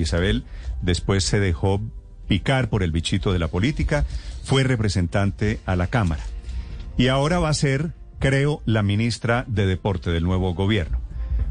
[0.00, 0.44] Isabel
[0.80, 1.78] después se dejó
[2.26, 4.06] picar por el bichito de la política,
[4.42, 6.22] fue representante a la Cámara.
[6.96, 10.98] Y ahora va a ser, creo, la ministra de Deporte del nuevo gobierno.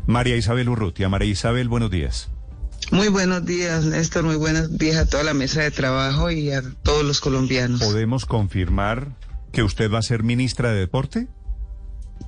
[0.07, 1.07] María Isabel Urrutia.
[1.07, 2.29] María Isabel, buenos días.
[2.91, 4.23] Muy buenos días, Néstor.
[4.23, 7.79] Muy buenos días a toda la mesa de trabajo y a todos los colombianos.
[7.79, 9.09] ¿Podemos confirmar
[9.51, 11.27] que usted va a ser ministra de Deporte?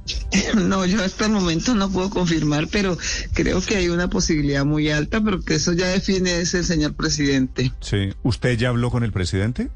[0.56, 2.98] No, yo hasta el momento no puedo confirmar, pero
[3.34, 6.94] creo que hay una posibilidad muy alta, pero que eso ya define ese el señor
[6.96, 7.72] presidente.
[7.82, 8.14] Sí.
[8.24, 9.70] ¿Usted ya habló con el presidente?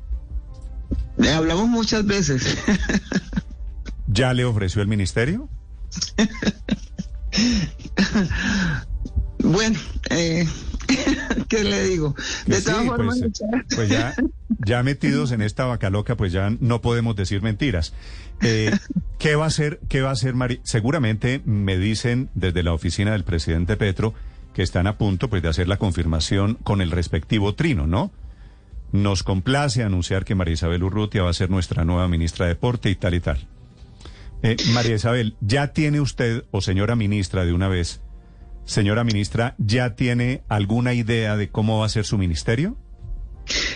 [1.18, 2.58] Le hablamos muchas veces.
[4.08, 5.50] ¿Ya le ofreció el ministerio?
[9.40, 10.48] bueno, eh,
[11.50, 12.16] ¿qué le digo?
[12.46, 13.42] Que De todas formas, pues,
[13.76, 14.16] pues ya,
[14.68, 17.94] ya metidos en esta vaca loca, pues ya no podemos decir mentiras.
[18.42, 18.72] Eh,
[19.18, 19.80] ¿Qué va a hacer?
[19.88, 20.60] ¿Qué va a hacer Mari?
[20.64, 24.14] Seguramente me dicen desde la oficina del presidente Petro
[24.54, 28.12] que están a punto pues de hacer la confirmación con el respectivo trino, ¿no?
[28.92, 32.90] Nos complace anunciar que María Isabel Urrutia va a ser nuestra nueva ministra de Deporte
[32.90, 33.48] y tal y tal.
[34.44, 38.02] Eh, María Isabel, ¿ya tiene usted, o señora ministra de una vez,
[38.66, 42.78] señora ministra, ¿ya tiene alguna idea de cómo va a ser su ministerio?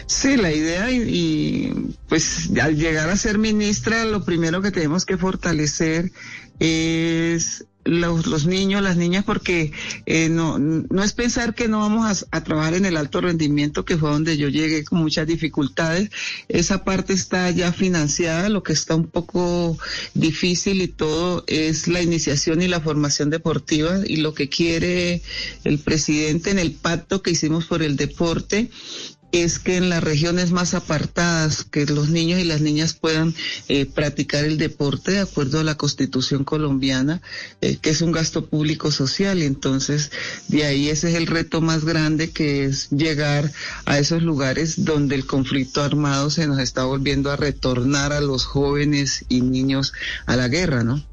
[0.05, 1.73] Sí, la idea y,
[2.09, 6.11] pues al llegar a ser ministra, lo primero que tenemos que fortalecer
[6.59, 9.71] es los, niños, las niñas, porque
[10.05, 13.97] eh, no, no es pensar que no vamos a, trabajar en el alto rendimiento, que
[13.97, 16.09] fue donde yo llegué con muchas dificultades.
[16.47, 19.77] Esa parte está ya financiada, lo que está un poco
[20.13, 25.21] difícil y todo es la iniciación y la formación deportiva y lo que quiere
[25.63, 28.69] el presidente en el pacto que hicimos por el deporte
[29.31, 33.33] es que en las regiones más apartadas, que los niños y las niñas puedan
[33.67, 37.21] eh, practicar el deporte de acuerdo a la constitución colombiana,
[37.61, 39.41] eh, que es un gasto público social.
[39.41, 40.11] Entonces,
[40.47, 43.51] de ahí ese es el reto más grande, que es llegar
[43.85, 48.45] a esos lugares donde el conflicto armado se nos está volviendo a retornar a los
[48.45, 49.93] jóvenes y niños
[50.25, 51.10] a la guerra, ¿no?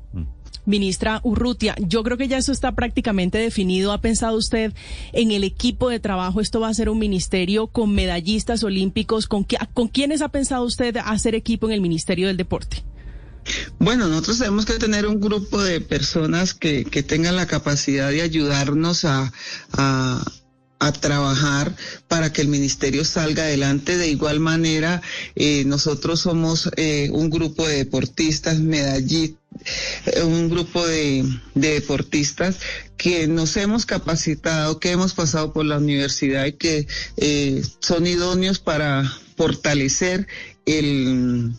[0.69, 3.91] Ministra Urrutia, yo creo que ya eso está prácticamente definido.
[3.93, 4.75] ¿Ha pensado usted
[5.13, 6.43] en el equipo de trabajo?
[6.43, 9.27] ¿Esto va a ser un ministerio con medallistas olímpicos?
[9.27, 12.85] ¿Con, qué, con quiénes ha pensado usted hacer equipo en el Ministerio del Deporte?
[13.79, 18.21] Bueno, nosotros tenemos que tener un grupo de personas que, que tengan la capacidad de
[18.21, 19.33] ayudarnos a,
[19.73, 20.23] a
[20.79, 21.75] a trabajar
[22.07, 23.97] para que el ministerio salga adelante.
[23.97, 25.03] De igual manera,
[25.35, 29.39] eh, nosotros somos eh, un grupo de deportistas, medallistas,
[30.25, 31.25] un grupo de,
[31.55, 32.59] de, deportistas
[32.97, 38.59] que nos hemos capacitado, que hemos pasado por la universidad y que eh, son idóneos
[38.59, 40.27] para fortalecer
[40.67, 41.53] el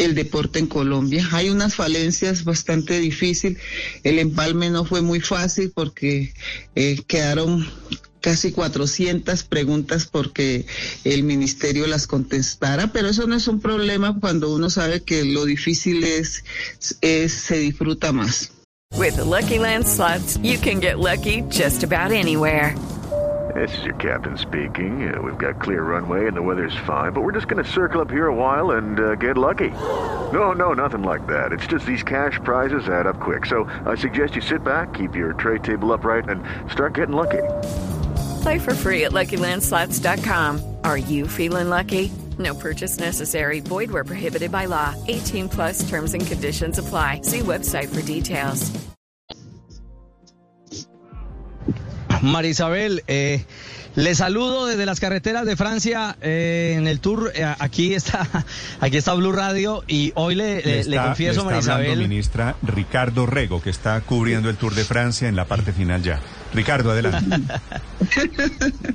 [0.00, 1.28] el deporte en Colombia.
[1.32, 3.58] Hay unas falencias bastante difíciles.
[4.02, 6.32] El empalme no fue muy fácil porque
[6.74, 7.68] eh, quedaron
[8.20, 10.66] casi 400 preguntas porque
[11.04, 15.44] el ministerio las contestara, pero eso no es un problema cuando uno sabe que lo
[15.44, 16.44] difícil es,
[17.00, 18.52] es se disfruta más.
[18.96, 22.74] With the Lucky Land slots, you can get lucky just about anywhere.
[23.54, 25.12] This is your captain speaking.
[25.12, 28.00] Uh, we've got clear runway and the weather's fine, but we're just going to circle
[28.00, 29.70] up here a while and uh, get lucky.
[30.32, 31.52] No, no, nothing like that.
[31.52, 33.46] It's just these cash prizes add up quick.
[33.46, 37.42] So I suggest you sit back, keep your tray table upright, and start getting lucky.
[38.42, 40.76] Play for free at LuckyLandSlots.com.
[40.84, 42.10] Are you feeling lucky?
[42.38, 43.60] No purchase necessary.
[43.60, 44.94] Void where prohibited by law.
[45.08, 47.20] 18 plus terms and conditions apply.
[47.22, 48.70] See website for details.
[52.22, 53.44] María Isabel, eh,
[53.94, 57.32] le saludo desde las carreteras de Francia eh, en el tour.
[57.34, 58.26] Eh, aquí está,
[58.80, 61.98] aquí está Blue Radio y hoy le, le, está, le confieso, le está Isabel.
[61.98, 66.20] ministra Ricardo Rego, que está cubriendo el Tour de Francia en la parte final ya.
[66.52, 67.40] Ricardo, adelante.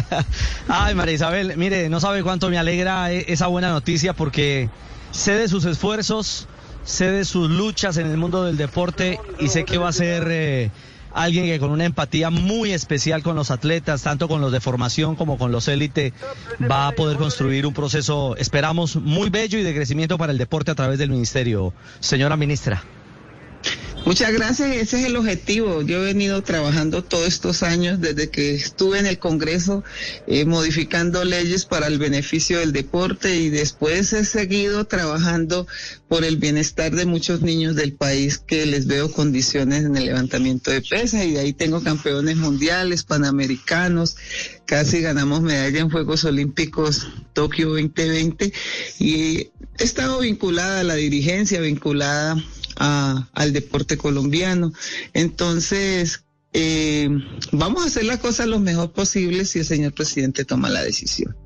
[0.68, 4.70] Ay, María Isabel, mire, no sabe cuánto me alegra esa buena noticia porque
[5.10, 6.48] sé de sus esfuerzos,
[6.84, 10.26] sé de sus luchas en el mundo del deporte y sé que va a ser
[10.30, 10.70] eh,
[11.14, 15.16] alguien que con una empatía muy especial con los atletas, tanto con los de formación
[15.16, 16.12] como con los élite,
[16.70, 20.70] va a poder construir un proceso, esperamos, muy bello y de crecimiento para el deporte
[20.70, 21.72] a través del ministerio.
[22.00, 22.82] Señora ministra.
[24.04, 25.80] Muchas gracias, ese es el objetivo.
[25.82, 29.84] Yo he venido trabajando todos estos años desde que estuve en el Congreso
[30.26, 35.68] eh, modificando leyes para el beneficio del deporte y después he seguido trabajando
[36.08, 40.72] por el bienestar de muchos niños del país que les veo condiciones en el levantamiento
[40.72, 44.16] de pesas y de ahí tengo campeones mundiales, panamericanos,
[44.66, 48.52] casi ganamos medalla en Juegos Olímpicos Tokio 2020
[48.98, 52.36] y he estado vinculada a la dirigencia, vinculada
[52.76, 54.72] al deporte colombiano.
[55.12, 57.08] Entonces, eh,
[57.50, 61.36] vamos a hacer la cosa lo mejor posible si el señor presidente toma la decisión.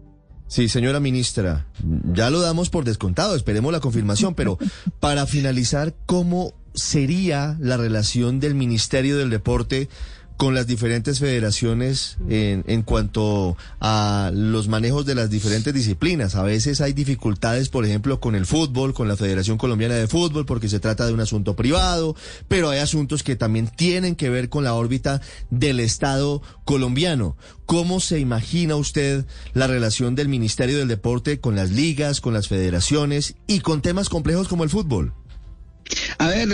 [0.49, 1.67] Sí, señora ministra,
[2.13, 4.59] ya lo damos por descontado, esperemos la confirmación, pero
[5.01, 9.89] para finalizar, ¿cómo sería la relación del Ministerio del Deporte
[10.37, 16.35] con las diferentes federaciones en, en, cuanto a los manejos de las diferentes disciplinas.
[16.35, 20.45] A veces hay dificultades, por ejemplo, con el fútbol, con la Federación Colombiana de Fútbol,
[20.45, 22.15] porque se trata de un asunto privado,
[22.49, 27.37] pero hay asuntos que también tienen que ver con la órbita del Estado colombiano.
[27.65, 29.25] ¿Cómo se imagina usted
[29.55, 34.09] la relación del Ministerio del Deporte con las ligas, con las federaciones y con temas
[34.09, 35.15] complejos como el fútbol?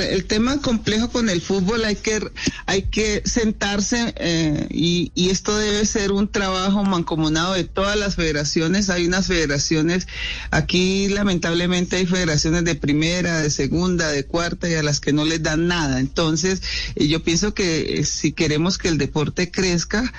[0.01, 2.31] El tema complejo con el fútbol hay que
[2.67, 8.91] hay que sentarse eh, y, esto debe ser un trabajo mancomunado de todas las federaciones.
[8.91, 10.07] Hay unas federaciones
[10.51, 15.25] aquí lamentablemente hay federaciones de primera, de segunda, de cuarta y a las que no
[15.25, 16.01] les dan nada.
[16.01, 16.63] Entonces
[16.97, 20.13] eh, yo pienso que eh, si queremos que el deporte crezca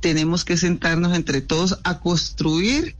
[0.00, 2.94] tenemos que sentarnos entre todos a construir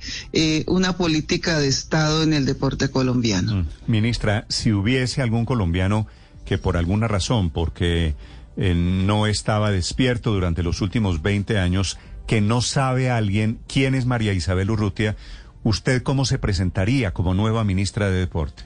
[0.66, 3.56] una política de Estado en el deporte colombiano.
[3.56, 3.66] Mm.
[3.86, 6.01] Ministra, si hubiese algún colombiano
[6.44, 8.14] que por alguna razón, porque
[8.56, 14.06] eh, no estaba despierto durante los últimos 20 años, que no sabe alguien quién es
[14.06, 15.16] María Isabel Urrutia,
[15.62, 18.64] ¿usted cómo se presentaría como nueva ministra de Deporte?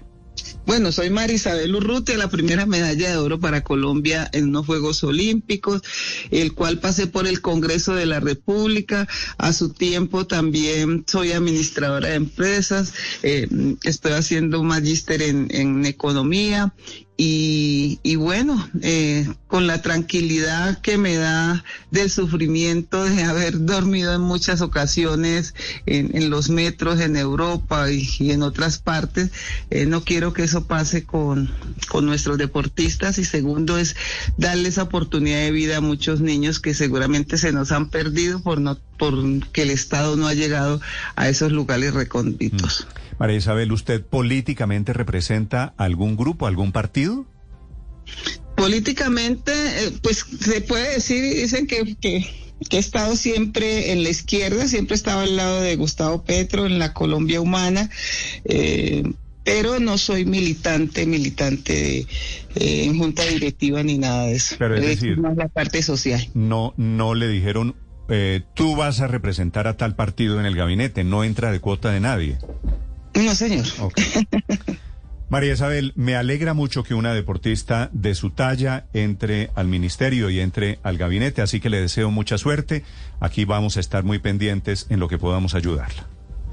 [0.67, 5.03] Bueno, soy María Isabel Urrutia, la primera medalla de oro para Colombia en unos Juegos
[5.05, 5.83] Olímpicos,
[6.31, 9.09] el cual pasé por el Congreso de la República.
[9.39, 12.93] A su tiempo también soy administradora de empresas,
[13.23, 13.49] eh,
[13.85, 16.75] estoy haciendo un magíster en economía
[17.19, 24.15] y, y, bueno, eh, con la tranquilidad que me da del sufrimiento de haber dormido
[24.15, 25.55] en muchas ocasiones
[25.87, 29.31] en, los metros en Europa y, y en otras partes,
[29.71, 31.51] eh, no quiero que eso pase con,
[31.89, 33.97] con nuestros deportistas y segundo es
[34.37, 38.79] darles oportunidad de vida a muchos niños que seguramente se nos han perdido por no
[38.99, 40.81] porque el Estado no ha llegado
[41.17, 42.87] a esos lugares recónditos.
[42.89, 43.06] Mm.
[43.19, 47.27] María Isabel, ¿usted políticamente representa algún grupo, algún partido?
[48.57, 52.27] Políticamente, eh, pues se puede decir, dicen que, que,
[52.69, 56.67] que, he estado siempre en la izquierda, siempre he estado al lado de Gustavo Petro,
[56.67, 57.91] en la Colombia Humana.
[58.45, 59.03] Eh,
[59.47, 61.99] pero no soy militante, militante de,
[62.57, 64.57] eh, en junta directiva ni nada de eso.
[64.59, 66.29] Pero es decir, más la parte social.
[66.35, 67.77] No, no le dijeron,
[68.09, 71.93] eh, tú vas a representar a tal partido en el gabinete, no entra de cuota
[71.93, 72.39] de nadie.
[73.17, 73.65] No, señor.
[73.81, 74.29] Okay.
[75.29, 80.39] María Isabel, me alegra mucho que una deportista de su talla entre al ministerio y
[80.39, 82.85] entre al gabinete, así que le deseo mucha suerte.
[83.19, 86.07] Aquí vamos a estar muy pendientes en lo que podamos ayudarla.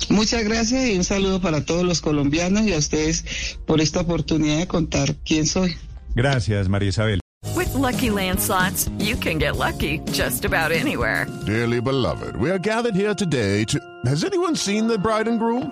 [0.09, 4.57] Muchas gracias y un saludo para todos los colombianos y a ustedes por esta oportunidad
[4.57, 5.75] de contar quién soy.
[6.15, 7.19] Gracias, María Isabel.
[7.55, 11.27] With lucky landslots, you can get lucky just about anywhere.
[11.45, 13.79] Dearly beloved, we are gathered here today to.
[14.05, 15.71] Has anyone seen the bride and groom?